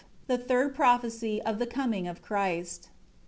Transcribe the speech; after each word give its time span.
The 0.25 0.39
third 0.39 0.73
prophecy 0.73 1.43
of 1.43 1.59
the 1.59 1.67
coming 1.67 2.07
of 2.07 2.23
Christ. 2.23 2.89